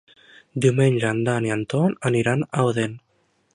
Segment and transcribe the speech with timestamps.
[0.65, 2.99] Diumenge en Dan i en Ton aniran a Odèn.